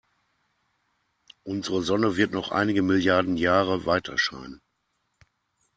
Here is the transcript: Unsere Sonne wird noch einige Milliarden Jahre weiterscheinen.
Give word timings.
Unsere 1.43 1.83
Sonne 1.83 2.17
wird 2.17 2.31
noch 2.31 2.49
einige 2.49 2.81
Milliarden 2.81 3.37
Jahre 3.37 3.85
weiterscheinen. 3.85 4.59